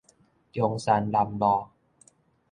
[0.51, 1.67] 中山南路